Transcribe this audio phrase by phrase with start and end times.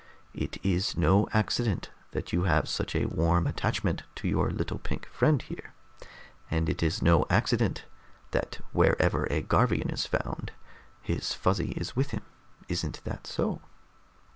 [0.33, 5.05] It is no accident that you have such a warm attachment to your little pink
[5.09, 5.73] friend here,
[6.49, 7.85] and it is no accident
[8.31, 10.53] that wherever a Garvian is found,
[11.03, 12.23] his Fuzzy is with him,
[12.67, 13.61] isn't that so?